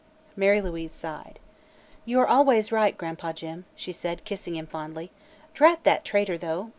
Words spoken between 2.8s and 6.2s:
Gran'pa Jim," she said, kissing him fondly. "Drat that